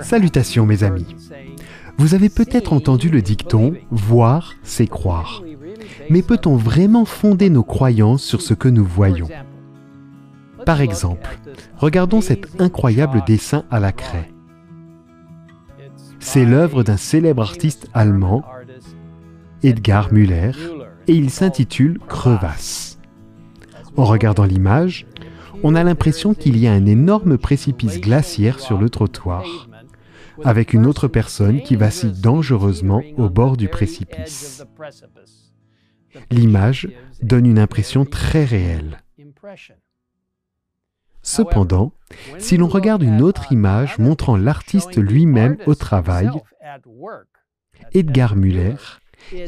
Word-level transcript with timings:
Salutations 0.00 0.66
mes 0.66 0.82
amis. 0.82 1.16
Vous 1.98 2.14
avez 2.14 2.28
peut-être 2.28 2.72
entendu 2.72 3.10
le 3.10 3.22
dicton⁇ 3.22 3.70
Voir, 3.90 4.54
c'est 4.62 4.86
croire⁇ 4.86 5.42
Mais 6.10 6.22
peut-on 6.22 6.56
vraiment 6.56 7.04
fonder 7.04 7.50
nos 7.50 7.62
croyances 7.62 8.22
sur 8.22 8.42
ce 8.42 8.54
que 8.54 8.68
nous 8.68 8.84
voyons? 8.84 9.28
Par 10.66 10.80
exemple, 10.80 11.38
regardons 11.76 12.20
cet 12.20 12.60
incroyable 12.60 13.22
dessin 13.26 13.64
à 13.70 13.80
la 13.80 13.92
craie. 13.92 14.30
C'est 16.18 16.44
l'œuvre 16.44 16.82
d'un 16.82 16.96
célèbre 16.96 17.42
artiste 17.42 17.88
allemand, 17.94 18.44
Edgar 19.62 20.12
Müller, 20.12 20.52
et 21.08 21.14
il 21.14 21.30
s'intitule 21.30 21.98
Crevasse. 22.08 22.98
En 23.96 24.04
regardant 24.04 24.44
l'image, 24.44 25.06
on 25.62 25.74
a 25.74 25.84
l'impression 25.84 26.34
qu'il 26.34 26.58
y 26.58 26.66
a 26.66 26.72
un 26.72 26.86
énorme 26.86 27.38
précipice 27.38 28.00
glaciaire 28.00 28.60
sur 28.60 28.78
le 28.78 28.90
trottoir, 28.90 29.68
avec 30.44 30.72
une 30.72 30.86
autre 30.86 31.08
personne 31.08 31.62
qui 31.62 31.76
vacille 31.76 32.20
dangereusement 32.20 33.02
au 33.16 33.28
bord 33.28 33.56
du 33.56 33.68
précipice. 33.68 34.64
L'image 36.30 36.88
donne 37.22 37.46
une 37.46 37.58
impression 37.58 38.04
très 38.04 38.44
réelle. 38.44 39.02
Cependant, 41.22 41.92
si 42.38 42.56
l'on 42.56 42.66
regarde 42.66 43.02
une 43.02 43.22
autre 43.22 43.52
image 43.52 43.98
montrant 43.98 44.36
l'artiste 44.36 44.96
lui-même 44.96 45.56
au 45.66 45.74
travail, 45.74 46.30
Edgar 47.92 48.34
Müller 48.34 48.74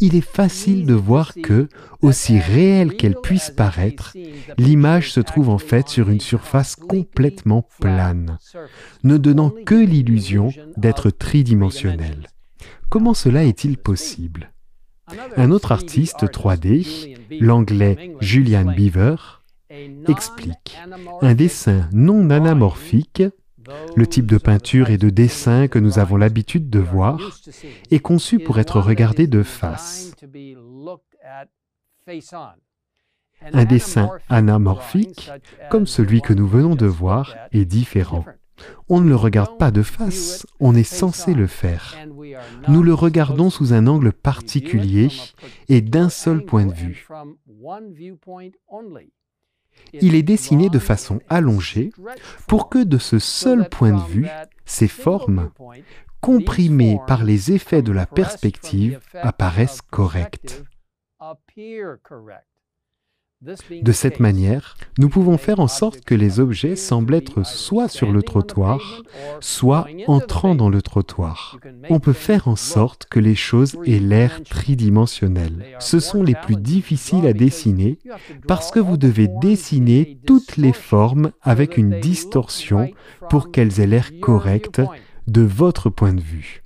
il 0.01 0.17
est 0.17 0.21
facile 0.21 0.87
de 0.87 0.95
voir 0.95 1.35
que, 1.35 1.69
aussi 2.03 2.39
réelle 2.39 2.97
qu'elle 2.97 3.17
puisse 3.17 3.51
paraître, 3.51 4.15
l'image 4.59 5.13
se 5.13 5.21
trouve 5.21 5.49
en 5.49 5.59
fait 5.59 5.89
sur 5.89 6.11
une 6.11 6.21
surface 6.21 6.77
complètement 6.77 7.67
plane, 7.81 8.39
ne 9.03 9.17
donnant 9.17 9.53
que 9.65 9.75
l'illusion 9.75 10.51
d'être 10.77 11.11
tridimensionnelle. 11.11 12.29
Comment 12.89 13.15
cela 13.15 13.45
est-il 13.45 13.77
possible? 13.77 14.53
Un 15.37 15.51
autre 15.51 15.73
artiste 15.73 16.25
3D, 16.25 17.17
l'anglais 17.41 18.15
Julian 18.21 18.65
Beaver, 18.65 19.17
explique 20.09 20.79
un 21.21 21.35
dessin 21.35 21.89
non 21.93 22.31
anamorphique 22.31 23.23
le 23.97 24.07
type 24.07 24.27
de 24.27 24.39
peinture 24.39 24.91
et 24.91 24.99
de 24.99 25.11
dessin 25.11 25.69
que 25.69 25.79
nous 25.79 25.99
avons 25.99 26.17
l'habitude 26.17 26.71
de 26.71 26.79
voir 26.79 27.19
est 27.91 27.99
conçu 28.01 28.39
pour 28.39 28.59
être 28.59 28.81
regardé 28.81 29.27
de 29.27 29.43
face. 29.43 30.15
Un 33.53 33.65
dessin 33.65 34.11
anamorphique, 34.29 35.31
comme 35.71 35.87
celui 35.87 36.21
que 36.21 36.33
nous 36.33 36.47
venons 36.47 36.75
de 36.75 36.87
voir, 36.87 37.35
est 37.53 37.65
différent. 37.65 38.25
On 38.89 39.01
ne 39.01 39.09
le 39.09 39.17
regarde 39.17 39.59
pas 39.59 39.71
de 39.71 39.83
face, 39.83 40.47
on 40.61 40.75
est 40.75 40.85
censé 40.85 41.35
le 41.35 41.47
faire. 41.47 41.97
Nous 42.69 42.83
le 42.83 42.95
regardons 42.95 43.51
sous 43.51 43.73
un 43.73 43.87
angle 43.87 44.13
particulier 44.13 45.09
et 45.69 45.81
d'un 45.81 46.09
seul 46.09 46.45
point 46.45 46.67
de 46.67 46.73
vue 46.73 47.07
il 49.93 50.15
est 50.15 50.23
dessiné 50.23 50.69
de 50.69 50.79
façon 50.79 51.21
allongée 51.29 51.93
pour 52.47 52.69
que 52.69 52.83
de 52.83 52.99
ce 52.99 53.19
seul 53.19 53.69
point 53.69 53.93
de 53.93 54.11
vue, 54.11 54.29
ces 54.65 54.89
formes, 54.89 55.51
comprimées 56.21 56.99
par 57.07 57.25
les 57.25 57.53
effets 57.53 57.83
de 57.83 57.93
la 57.93 58.07
perspective, 58.07 59.01
apparaissent 59.15 59.83
correctes. 59.83 60.65
De 63.83 63.93
cette 63.93 64.21
manière, 64.21 64.77
nous 64.99 65.09
pouvons 65.09 65.37
faire 65.37 65.61
en 65.61 65.69
sorte 65.69 66.03
que 66.05 66.15
les 66.15 66.41
objets 66.41 66.77
semblent 66.77 67.15
être 67.15 67.45
soit 67.45 67.89
sur 67.89 68.11
le 68.11 68.23
trottoir, 68.23 69.03
soit 69.41 69.87
entrant 70.07 70.55
dans 70.55 70.69
le 70.69 70.81
trottoir. 70.81 71.59
On 71.91 72.01
peut 72.01 72.13
faire 72.13 72.49
en 72.49 72.57
sorte 72.57 73.07
que 73.11 73.21
les 73.21 73.35
choses 73.35 73.77
aient 73.87 73.99
l'air 73.99 74.43
tridimensionnelles. 74.43 75.65
Ce 75.79 76.01
sont 76.01 76.23
les 76.23 76.35
plus 76.35 76.57
difficiles 76.57 77.27
à 77.27 77.33
dessiner 77.33 77.99
parce 78.47 78.71
que 78.71 78.81
vous 78.81 78.97
devez 78.97 79.29
dessiner 79.41 80.19
toutes 80.27 80.57
les 80.57 80.73
formes 80.73 81.33
avec 81.43 81.77
une 81.77 82.01
distorsion 82.01 82.91
pour 83.29 83.51
qu'elles 83.51 83.81
aient 83.81 83.87
l'air 83.87 84.11
correctes 84.21 84.83
de 85.27 85.43
votre 85.43 85.91
point 85.91 86.15
de 86.15 86.21
vue. 86.21 86.64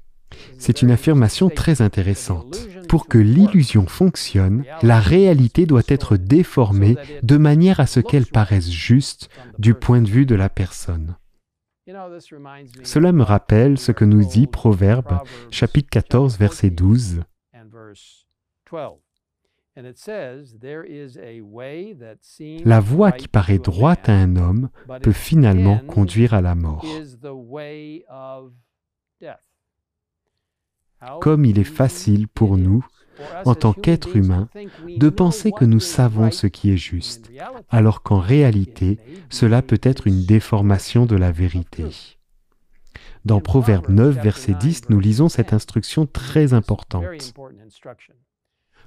C'est 0.58 0.82
une 0.82 0.90
affirmation 0.90 1.48
très 1.48 1.82
intéressante. 1.82 2.58
Pour 2.88 3.06
que 3.06 3.18
l'illusion 3.18 3.86
fonctionne, 3.86 4.64
la 4.82 5.00
réalité 5.00 5.66
doit 5.66 5.82
être 5.88 6.16
déformée 6.16 6.96
de 7.22 7.36
manière 7.36 7.80
à 7.80 7.86
ce 7.86 8.00
qu'elle 8.00 8.26
paraisse 8.26 8.70
juste 8.70 9.28
du 9.58 9.74
point 9.74 10.00
de 10.00 10.08
vue 10.08 10.26
de 10.26 10.34
la 10.34 10.48
personne. 10.48 11.16
Cela 12.82 13.12
me 13.12 13.22
rappelle 13.22 13.78
ce 13.78 13.92
que 13.92 14.04
nous 14.04 14.24
dit 14.24 14.46
Proverbe 14.46 15.20
chapitre 15.50 15.88
14 15.90 16.38
verset 16.38 16.70
12. 16.70 17.22
La 22.64 22.80
voie 22.80 23.12
qui 23.12 23.28
paraît 23.28 23.58
droite 23.58 24.08
à 24.08 24.12
un 24.12 24.36
homme 24.36 24.70
peut 25.02 25.12
finalement 25.12 25.78
conduire 25.78 26.34
à 26.34 26.40
la 26.40 26.54
mort. 26.54 26.84
Comme 31.20 31.44
il 31.44 31.58
est 31.58 31.64
facile 31.64 32.28
pour 32.28 32.56
nous, 32.56 32.84
en 33.44 33.54
tant 33.54 33.72
qu'êtres 33.72 34.16
humains, 34.16 34.48
de 34.96 35.08
penser 35.08 35.50
que 35.52 35.64
nous 35.64 35.80
savons 35.80 36.30
ce 36.30 36.46
qui 36.46 36.70
est 36.72 36.76
juste, 36.76 37.30
alors 37.68 38.02
qu'en 38.02 38.20
réalité, 38.20 38.98
cela 39.30 39.62
peut 39.62 39.80
être 39.82 40.06
une 40.06 40.24
déformation 40.24 41.06
de 41.06 41.16
la 41.16 41.32
vérité. 41.32 41.84
Dans 43.24 43.40
Proverbe 43.40 43.88
9, 43.88 44.22
verset 44.22 44.54
10, 44.54 44.90
nous 44.90 45.00
lisons 45.00 45.28
cette 45.28 45.52
instruction 45.52 46.06
très 46.06 46.54
importante. 46.54 47.34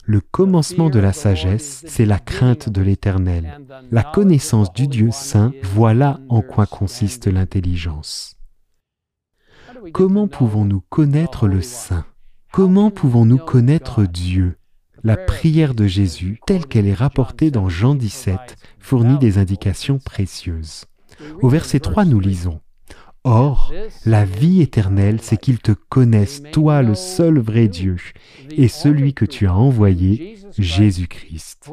Le 0.04 0.20
commencement 0.20 0.90
de 0.90 1.00
la 1.00 1.14
sagesse, 1.14 1.84
c'est 1.88 2.06
la 2.06 2.18
crainte 2.18 2.70
de 2.70 2.82
l'Éternel. 2.82 3.60
La 3.92 4.04
connaissance 4.04 4.74
du 4.74 4.88
Dieu 4.88 5.10
saint, 5.12 5.54
voilà 5.62 6.20
en 6.30 6.42
quoi 6.42 6.66
consiste 6.66 7.28
l'intelligence. 7.28 8.41
Comment 9.94 10.28
pouvons-nous 10.28 10.82
connaître 10.90 11.48
le 11.48 11.62
Saint? 11.62 12.06
Comment 12.52 12.92
pouvons-nous 12.92 13.38
connaître 13.38 14.04
Dieu? 14.04 14.58
La 15.04 15.18
prière 15.18 15.74
de 15.74 15.88
Jésus, 15.88 16.40
telle 16.46 16.68
qu'elle 16.68 16.88
est 16.88 16.94
rapportée 16.94 17.50
dans 17.50 17.68
Jean 17.68 17.96
17, 17.96 18.38
fournit 18.80 19.18
des 19.18 19.40
indications 19.40 19.98
précieuses. 19.98 20.86
Au 21.42 21.50
verset 21.50 21.80
3, 21.80 22.06
nous 22.06 22.20
lisons 22.20 22.62
Or, 23.24 23.74
la 24.06 24.26
vie 24.26 24.62
éternelle, 24.62 25.20
c'est 25.22 25.38
qu'ils 25.38 25.60
te 25.60 25.72
connaissent, 25.72 26.44
toi 26.52 26.82
le 26.82 26.96
seul 26.96 27.40
vrai 27.40 27.68
Dieu, 27.68 27.98
et 28.50 28.68
celui 28.68 29.14
que 29.14 29.26
tu 29.26 29.48
as 29.48 29.56
envoyé, 29.56 30.38
Jésus-Christ. 30.58 31.72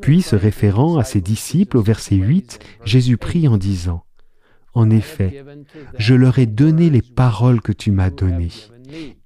Puis, 0.00 0.22
se 0.22 0.36
référant 0.36 0.98
à 0.98 1.04
ses 1.04 1.20
disciples, 1.20 1.76
au 1.78 1.82
verset 1.82 2.16
8, 2.16 2.60
Jésus 2.84 3.16
prie 3.16 3.48
en 3.48 3.56
disant 3.56 4.04
en 4.74 4.90
effet, 4.90 5.44
je 5.98 6.14
leur 6.14 6.38
ai 6.38 6.46
donné 6.46 6.90
les 6.90 7.02
paroles 7.02 7.60
que 7.60 7.72
tu 7.72 7.90
m'as 7.90 8.10
données. 8.10 8.52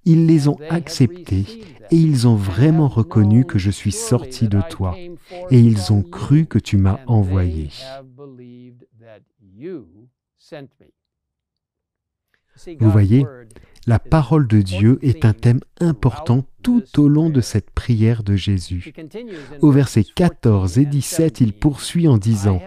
Ils 0.04 0.26
les 0.26 0.48
ont 0.48 0.58
acceptées 0.68 1.46
et 1.90 1.96
ils 1.96 2.28
ont 2.28 2.36
vraiment 2.36 2.88
reconnu 2.88 3.44
que 3.44 3.58
je 3.58 3.70
suis 3.70 3.92
sorti 3.92 4.48
de 4.48 4.60
toi 4.70 4.96
et 4.96 5.58
ils 5.58 5.92
ont 5.92 6.02
cru 6.02 6.46
que 6.46 6.58
tu 6.58 6.76
m'as 6.76 7.00
envoyé. 7.06 7.70
Vous 12.80 12.90
voyez, 12.90 13.24
la 13.86 13.98
parole 13.98 14.46
de 14.46 14.60
Dieu 14.60 14.98
est 15.02 15.24
un 15.24 15.32
thème 15.32 15.60
important 15.80 16.44
tout 16.62 16.84
au 16.98 17.08
long 17.08 17.30
de 17.30 17.40
cette 17.40 17.70
prière 17.70 18.22
de 18.22 18.36
Jésus. 18.36 18.92
Au 19.60 19.70
verset 19.70 20.04
14 20.04 20.78
et 20.78 20.84
17, 20.84 21.40
il 21.40 21.52
poursuit 21.52 22.08
en 22.08 22.18
disant, 22.18 22.60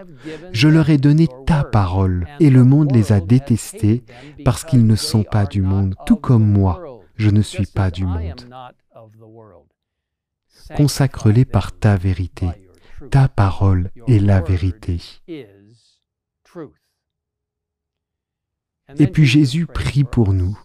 Je 0.52 0.68
leur 0.68 0.90
ai 0.90 0.98
donné 0.98 1.28
ta 1.46 1.64
parole, 1.64 2.26
et 2.40 2.50
le 2.50 2.64
monde 2.64 2.92
les 2.92 3.12
a 3.12 3.20
détestés 3.20 4.04
parce 4.44 4.64
qu'ils 4.64 4.86
ne 4.86 4.96
sont 4.96 5.24
pas 5.24 5.46
du 5.46 5.62
monde, 5.62 5.94
tout 6.06 6.16
comme 6.16 6.46
moi, 6.46 7.02
je 7.16 7.30
ne 7.30 7.42
suis 7.42 7.66
pas 7.66 7.90
du 7.90 8.04
monde. 8.04 8.48
Consacre-les 10.76 11.44
par 11.44 11.72
ta 11.78 11.96
vérité. 11.96 12.48
Ta 13.10 13.28
parole 13.28 13.90
est 14.06 14.20
la 14.20 14.40
vérité. 14.40 15.00
Et 18.98 19.06
puis 19.06 19.26
Jésus 19.26 19.66
prie 19.66 20.04
pour 20.04 20.32
nous. 20.32 20.58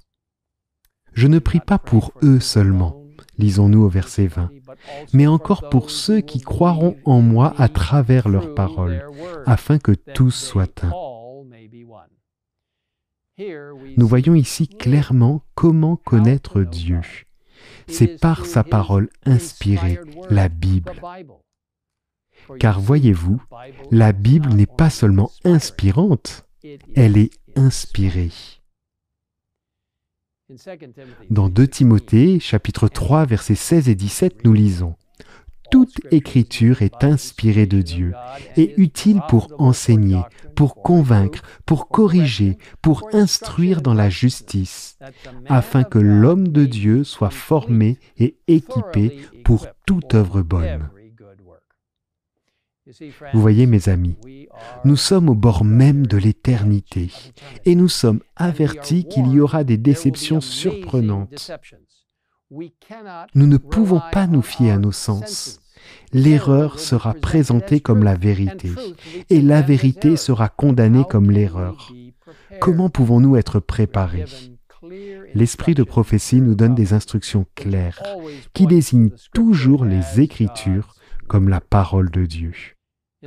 Je 1.17 1.25
ne 1.25 1.39
prie 1.39 1.59
pas 1.59 1.79
pour 1.79 2.13
eux 2.21 2.39
seulement, 2.39 3.03
lisons-nous 3.39 3.81
au 3.81 3.89
verset 3.89 4.27
20, 4.27 4.51
mais 5.13 5.25
encore 5.25 5.67
pour 5.69 5.89
ceux 5.89 6.21
qui 6.21 6.39
croiront 6.39 6.95
en 7.05 7.21
moi 7.21 7.55
à 7.57 7.69
travers 7.69 8.29
leurs 8.29 8.53
paroles, 8.53 9.03
afin 9.47 9.79
que 9.79 9.93
tous 9.93 10.29
soient 10.29 10.67
un. 10.83 10.91
Nous 13.97 14.07
voyons 14.07 14.35
ici 14.35 14.67
clairement 14.67 15.41
comment 15.55 15.95
connaître 15.95 16.61
Dieu. 16.61 17.01
C'est 17.87 18.19
par 18.19 18.45
sa 18.45 18.63
parole 18.63 19.09
inspirée, 19.25 19.99
la 20.29 20.49
Bible. 20.49 21.01
Car 22.59 22.79
voyez-vous, 22.79 23.41
la 23.89 24.11
Bible 24.11 24.49
n'est 24.49 24.67
pas 24.67 24.91
seulement 24.91 25.31
inspirante, 25.43 26.47
Elle 26.95 27.17
est 27.17 27.31
inspirée. 27.55 28.29
Dans 31.29 31.49
2 31.49 31.67
Timothée, 31.67 32.39
chapitre 32.39 32.87
3, 32.87 33.25
versets 33.25 33.55
16 33.55 33.89
et 33.89 33.95
17, 33.95 34.45
nous 34.45 34.53
lisons 34.53 34.95
toute 35.69 35.99
écriture 36.11 36.81
est 36.81 37.03
inspirée 37.03 37.65
de 37.65 37.81
Dieu 37.81 38.13
et 38.55 38.73
utile 38.77 39.19
pour 39.27 39.49
enseigner, 39.57 40.21
pour 40.55 40.75
convaincre, 40.75 41.41
pour 41.65 41.89
corriger, 41.89 42.57
pour 42.81 43.09
instruire 43.11 43.81
dans 43.81 43.93
la 43.93 44.09
justice, 44.09 44.97
afin 45.47 45.83
que 45.83 45.99
l'homme 45.99 46.47
de 46.47 46.65
Dieu 46.65 47.03
soit 47.03 47.31
formé 47.31 47.97
et 48.17 48.37
équipé 48.47 49.19
pour 49.43 49.67
toute 49.85 50.13
œuvre 50.13 50.41
bonne. 50.41 50.89
Vous 53.33 53.41
voyez, 53.41 53.65
mes 53.65 53.89
amis, 53.89 54.17
nous 54.85 54.95
sommes 54.95 55.29
au 55.29 55.35
bord 55.35 55.63
même 55.63 56.07
de 56.07 56.17
l'éternité 56.17 57.11
et 57.65 57.75
nous 57.75 57.89
sommes 57.89 58.21
avertis 58.35 59.05
qu'il 59.05 59.27
y 59.27 59.39
aura 59.39 59.63
des 59.63 59.77
déceptions 59.77 60.41
surprenantes. 60.41 61.51
Nous 63.35 63.47
ne 63.47 63.57
pouvons 63.57 64.01
pas 64.11 64.27
nous 64.27 64.41
fier 64.41 64.71
à 64.71 64.77
nos 64.77 64.91
sens. 64.91 65.59
L'erreur 66.13 66.79
sera 66.79 67.13
présentée 67.13 67.79
comme 67.79 68.03
la 68.03 68.15
vérité 68.15 68.71
et 69.29 69.41
la 69.41 69.61
vérité 69.61 70.15
sera 70.15 70.49
condamnée 70.49 71.03
comme 71.09 71.31
l'erreur? 71.31 71.91
Comment 72.59 72.89
pouvons-nous 72.89 73.35
être 73.35 73.59
préparés? 73.59 74.25
L'esprit 75.33 75.75
de 75.75 75.83
prophétie 75.83 76.41
nous 76.41 76.55
donne 76.55 76.75
des 76.75 76.93
instructions 76.93 77.45
claires 77.55 78.01
qui 78.53 78.67
désignent 78.67 79.11
toujours 79.33 79.83
les 79.85 80.21
Écritures 80.21 80.95
comme 81.27 81.49
la 81.49 81.59
parole 81.59 82.09
de 82.09 82.25
Dieu. 82.25 82.76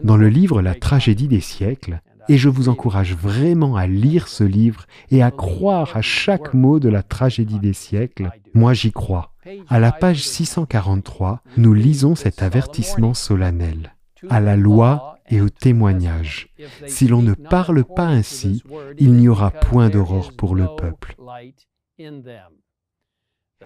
Dans 0.02 0.16
le 0.16 0.28
livre 0.28 0.62
La 0.62 0.74
tragédie 0.74 1.28
des 1.28 1.40
siècles, 1.40 2.00
et 2.28 2.38
je 2.38 2.48
vous 2.48 2.68
encourage 2.68 3.14
vraiment 3.14 3.76
à 3.76 3.86
lire 3.86 4.28
ce 4.28 4.44
livre 4.44 4.86
et 5.10 5.22
à 5.22 5.30
croire 5.30 5.96
à 5.96 6.02
chaque 6.02 6.54
mot 6.54 6.78
de 6.78 6.88
la 6.88 7.02
tragédie 7.02 7.58
des 7.58 7.72
siècles. 7.72 8.30
Moi 8.54 8.72
j'y 8.72 8.92
crois. 8.92 9.34
À 9.68 9.80
la 9.80 9.90
page 9.90 10.22
643, 10.22 11.42
nous 11.56 11.74
lisons 11.74 12.14
cet 12.14 12.42
avertissement 12.42 13.14
solennel. 13.14 13.96
À 14.28 14.40
la 14.40 14.56
loi 14.56 15.18
et 15.28 15.40
au 15.40 15.48
témoignage. 15.48 16.48
Si 16.86 17.08
l'on 17.08 17.22
ne 17.22 17.34
parle 17.34 17.84
pas 17.84 18.06
ainsi, 18.06 18.62
il 18.98 19.14
n'y 19.14 19.28
aura 19.28 19.50
point 19.50 19.88
d'aurore 19.88 20.32
pour 20.32 20.54
le 20.54 20.66
peuple. 20.76 21.16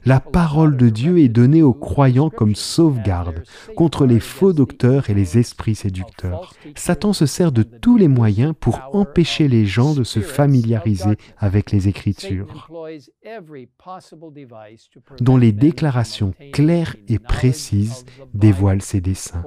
La 0.05 0.21
parole 0.21 0.77
de 0.77 0.89
Dieu 0.89 1.19
est 1.19 1.29
donnée 1.29 1.63
aux 1.63 1.73
croyants 1.73 2.31
comme 2.31 2.55
sauvegarde 2.55 3.45
contre 3.77 4.07
les 4.07 4.21
faux 4.21 4.53
docteurs 4.53 5.09
et 5.09 5.15
les 5.15 5.39
esprits 5.39 5.75
séducteurs. 5.75 6.53
Satan 6.77 7.13
se 7.13 7.27
sert 7.27 7.53
de 7.53 7.63
tous 7.63 7.97
les 7.97 8.09
moyens 8.09 8.55
pour 8.59 8.81
empêcher 8.93 9.49
les 9.49 9.67
gens 9.67 9.95
de 9.95 10.05
se 10.05 10.21
familiariser 10.21 11.17
avec 11.39 11.71
les 11.71 11.89
Écritures, 11.89 12.69
dont 15.21 15.37
les 15.37 15.53
déclarations 15.53 16.35
claires 16.53 16.97
et 17.09 17.19
précises 17.19 18.05
dévoilent 18.35 18.83
ses 18.83 19.01
desseins. 19.01 19.43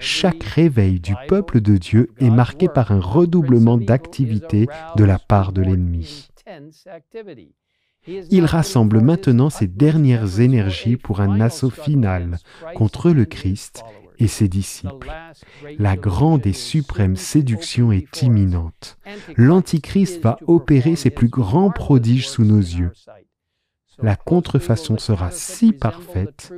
Chaque 0.00 0.42
réveil 0.44 0.98
du 0.98 1.14
peuple 1.28 1.60
de 1.60 1.76
Dieu 1.76 2.10
est 2.18 2.30
marqué 2.30 2.68
par 2.68 2.90
un 2.90 3.00
redoublement 3.00 3.76
d'activité 3.76 4.66
de 4.96 5.04
la 5.04 5.18
part 5.18 5.52
de 5.52 5.60
l'ennemi. 5.60 6.28
Il 8.30 8.46
rassemble 8.46 9.02
maintenant 9.02 9.50
ses 9.50 9.66
dernières 9.66 10.40
énergies 10.40 10.96
pour 10.96 11.20
un 11.20 11.38
assaut 11.40 11.70
final 11.70 12.38
contre 12.74 13.10
le 13.10 13.26
Christ 13.26 13.84
et 14.18 14.26
ses 14.26 14.48
disciples. 14.48 15.12
La 15.78 15.96
grande 15.96 16.46
et 16.46 16.54
suprême 16.54 17.16
séduction 17.16 17.92
est 17.92 18.22
imminente. 18.22 18.96
L'Antichrist 19.36 20.22
va 20.22 20.38
opérer 20.46 20.96
ses 20.96 21.10
plus 21.10 21.28
grands 21.28 21.70
prodiges 21.70 22.28
sous 22.28 22.44
nos 22.44 22.58
yeux 22.58 22.92
la 24.02 24.16
contrefaçon 24.16 24.98
sera 24.98 25.30
si 25.30 25.72
parfaite 25.72 26.52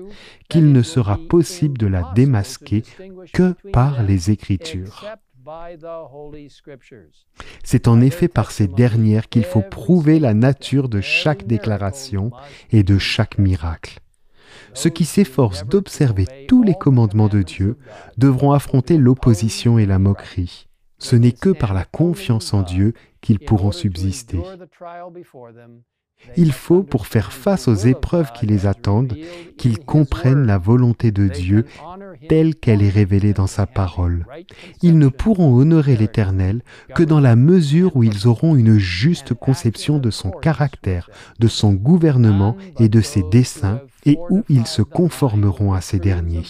qu'il 0.49 0.73
ne 0.73 0.83
sera 0.83 1.19
possible 1.29 1.79
de 1.79 1.87
la 1.87 2.13
démasquer 2.15 2.83
que 3.33 3.55
par 3.73 4.03
les 4.03 4.31
Écritures. 4.31 5.05
C'est 7.65 7.89
en 7.89 8.01
effet 8.01 8.29
par 8.29 8.51
ces 8.51 8.69
dernières 8.69 9.29
qu'il 9.29 9.45
faut 9.45 9.63
prouver 9.63 10.21
la 10.21 10.35
nature 10.35 10.89
de 10.89 11.01
chaque 11.01 11.47
déclaration 11.47 12.31
et 12.71 12.83
de 12.83 12.99
chaque 12.99 13.39
miracle. 13.39 13.99
Ceux 14.75 14.91
qui 14.91 15.05
s'efforcent 15.05 15.67
d'observer 15.67 16.27
tous 16.49 16.63
les 16.63 16.75
commandements 16.75 17.29
de 17.29 17.43
Dieu 17.43 17.79
devront 18.17 18.53
affronter 18.53 18.99
l'opposition 18.99 19.79
et 19.79 19.87
la 19.87 19.99
moquerie. 19.99 20.69
Ce 20.99 21.17
n'est 21.17 21.33
que 21.33 21.51
par 21.51 21.75
la 21.75 21.85
confiance 21.85 22.55
en 22.55 22.63
Dieu 22.63 22.95
qu'ils 23.21 23.41
pourront 23.41 23.73
subsister. 23.73 24.41
Il 26.37 26.53
faut, 26.53 26.83
pour 26.83 27.07
faire 27.07 27.33
face 27.33 27.69
aux 27.69 27.75
épreuves 27.75 28.33
qui 28.33 28.47
les 28.47 28.67
attendent, 28.67 29.17
qu'ils 29.59 29.79
comprennent 29.79 30.47
la 30.47 30.59
volonté 30.59 31.13
de 31.13 31.29
Dieu 31.29 31.67
telle 32.29 32.55
qu'elle 32.55 32.83
est 32.83 32.89
révélée 32.89 33.33
dans 33.33 33.47
sa 33.47 33.67
parole. 33.67 34.27
Ils 34.83 34.99
ne 34.99 35.09
pourront 35.09 35.55
honorer 35.55 35.97
l'Éternel 35.97 36.63
que 36.95 37.03
dans 37.03 37.21
la 37.21 37.37
mesure 37.37 37.97
où 37.97 38.03
ils 38.03 38.27
auront 38.27 38.57
une 38.57 38.79
juste 38.79 39.35
conception 39.35 39.99
de 39.99 40.11
son 40.11 40.31
caractère, 40.31 41.11
de 41.39 41.49
son 41.49 41.73
gouvernement 41.73 42.57
et 42.79 42.89
de 42.89 43.01
ses 43.01 43.23
desseins, 43.31 43.81
et 44.05 44.19
où 44.31 44.45
ils 44.49 44.67
se 44.67 44.83
conformeront 44.83 45.73
à 45.73 45.81
ces 45.81 45.99
derniers. 45.99 46.43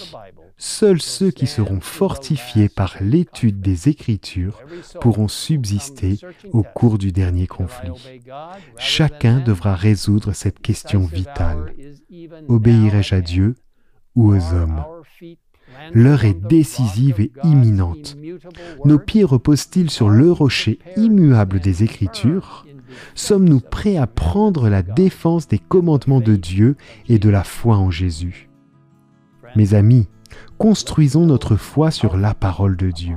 Seuls 0.64 1.02
ceux 1.02 1.32
qui 1.32 1.48
seront 1.48 1.80
fortifiés 1.80 2.68
par 2.68 2.94
l'étude 3.00 3.60
des 3.60 3.88
Écritures 3.88 4.60
pourront 5.00 5.26
subsister 5.26 6.18
au 6.52 6.62
cours 6.62 6.98
du 6.98 7.10
dernier 7.10 7.48
conflit. 7.48 7.90
Chacun 8.78 9.40
devra 9.40 9.74
résoudre 9.74 10.32
cette 10.32 10.60
question 10.60 11.00
vitale. 11.00 11.74
Obéirai-je 12.46 13.12
à 13.16 13.20
Dieu 13.20 13.56
ou 14.14 14.32
aux 14.32 14.54
hommes? 14.54 14.84
L'heure 15.92 16.24
est 16.24 16.40
décisive 16.46 17.20
et 17.20 17.32
imminente. 17.42 18.16
Nos 18.84 19.00
pieds 19.00 19.24
reposent-ils 19.24 19.90
sur 19.90 20.10
le 20.10 20.30
rocher 20.30 20.78
immuable 20.96 21.58
des 21.58 21.82
Écritures? 21.82 22.64
Sommes-nous 23.16 23.58
prêts 23.58 23.96
à 23.96 24.06
prendre 24.06 24.68
la 24.68 24.84
défense 24.84 25.48
des 25.48 25.58
commandements 25.58 26.20
de 26.20 26.36
Dieu 26.36 26.76
et 27.08 27.18
de 27.18 27.30
la 27.30 27.42
foi 27.42 27.78
en 27.78 27.90
Jésus? 27.90 28.48
Mes 29.56 29.74
amis, 29.74 30.06
construisons 30.58 31.26
notre 31.26 31.56
foi 31.56 31.90
sur 31.90 32.16
la 32.16 32.34
parole 32.34 32.76
de 32.76 32.90
Dieu. 32.90 33.16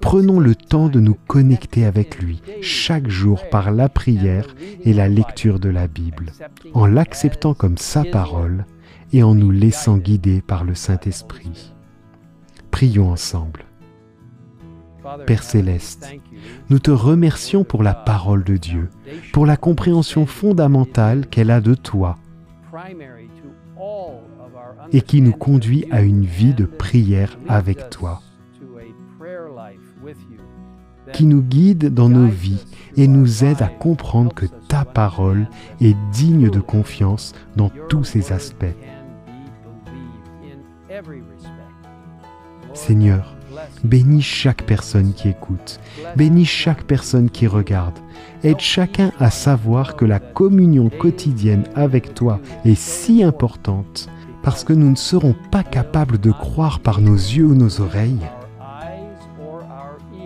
Prenons 0.00 0.38
le 0.38 0.54
temps 0.54 0.88
de 0.88 1.00
nous 1.00 1.16
connecter 1.26 1.84
avec 1.84 2.22
lui 2.22 2.40
chaque 2.60 3.08
jour 3.08 3.48
par 3.50 3.72
la 3.72 3.88
prière 3.88 4.54
et 4.84 4.92
la 4.92 5.08
lecture 5.08 5.58
de 5.58 5.68
la 5.68 5.88
Bible, 5.88 6.32
en 6.74 6.86
l'acceptant 6.86 7.54
comme 7.54 7.76
sa 7.76 8.04
parole 8.04 8.66
et 9.12 9.22
en 9.22 9.34
nous 9.34 9.50
laissant 9.50 9.96
guider 9.96 10.42
par 10.42 10.64
le 10.64 10.74
Saint-Esprit. 10.74 11.74
Prions 12.70 13.10
ensemble. 13.10 13.64
Père 15.26 15.42
céleste, 15.42 16.08
nous 16.68 16.78
te 16.78 16.90
remercions 16.90 17.64
pour 17.64 17.82
la 17.82 17.94
parole 17.94 18.44
de 18.44 18.56
Dieu, 18.56 18.90
pour 19.32 19.46
la 19.46 19.56
compréhension 19.56 20.26
fondamentale 20.26 21.26
qu'elle 21.26 21.50
a 21.50 21.60
de 21.60 21.74
toi 21.74 22.16
et 24.92 25.00
qui 25.00 25.20
nous 25.20 25.32
conduit 25.32 25.86
à 25.90 26.02
une 26.02 26.24
vie 26.24 26.54
de 26.54 26.64
prière 26.64 27.38
avec 27.48 27.90
toi, 27.90 28.20
qui 31.12 31.26
nous 31.26 31.42
guide 31.42 31.92
dans 31.92 32.08
nos 32.08 32.26
vies 32.26 32.64
et 32.96 33.08
nous 33.08 33.44
aide 33.44 33.62
à 33.62 33.68
comprendre 33.68 34.34
que 34.34 34.46
ta 34.68 34.84
parole 34.84 35.48
est 35.80 35.96
digne 36.12 36.50
de 36.50 36.60
confiance 36.60 37.34
dans 37.56 37.70
tous 37.88 38.04
ses 38.04 38.32
aspects. 38.32 38.64
Seigneur, 42.74 43.36
bénis 43.84 44.22
chaque 44.22 44.64
personne 44.64 45.12
qui 45.12 45.28
écoute, 45.28 45.80
bénis 46.16 46.44
chaque 46.44 46.84
personne 46.84 47.30
qui 47.30 47.46
regarde. 47.46 47.98
Aide 48.42 48.60
chacun 48.60 49.12
à 49.18 49.30
savoir 49.30 49.96
que 49.96 50.04
la 50.04 50.18
communion 50.18 50.90
quotidienne 50.90 51.64
avec 51.74 52.14
toi 52.14 52.40
est 52.64 52.78
si 52.78 53.22
importante 53.22 54.08
parce 54.46 54.62
que 54.62 54.72
nous 54.72 54.90
ne 54.90 54.96
serons 54.96 55.34
pas 55.50 55.64
capables 55.64 56.18
de 56.18 56.30
croire 56.30 56.78
par 56.78 57.00
nos 57.00 57.16
yeux 57.16 57.46
ou 57.46 57.56
nos 57.56 57.80
oreilles, 57.80 58.28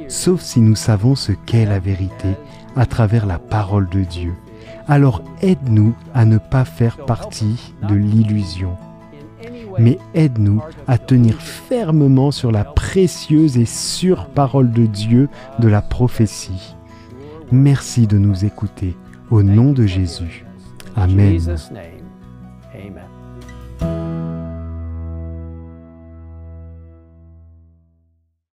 sauf 0.08 0.42
si 0.42 0.60
nous 0.60 0.76
savons 0.76 1.14
ce 1.14 1.32
qu'est 1.32 1.64
la 1.64 1.78
vérité 1.78 2.36
à 2.76 2.84
travers 2.84 3.24
la 3.24 3.38
parole 3.38 3.88
de 3.88 4.00
Dieu. 4.00 4.34
Alors 4.86 5.22
aide-nous 5.40 5.94
à 6.12 6.26
ne 6.26 6.36
pas 6.36 6.66
faire 6.66 6.98
partie 6.98 7.72
de 7.88 7.94
l'illusion, 7.94 8.76
mais 9.78 9.98
aide-nous 10.12 10.60
à 10.86 10.98
tenir 10.98 11.40
fermement 11.40 12.30
sur 12.30 12.52
la 12.52 12.64
précieuse 12.64 13.56
et 13.56 13.64
sûre 13.64 14.26
parole 14.26 14.70
de 14.70 14.84
Dieu 14.84 15.30
de 15.60 15.68
la 15.68 15.80
prophétie. 15.80 16.76
Merci 17.52 18.06
de 18.06 18.18
nous 18.18 18.44
écouter. 18.44 18.98
Au 19.30 19.42
nom 19.42 19.72
de 19.72 19.86
Jésus. 19.86 20.44
Amen. 20.94 21.40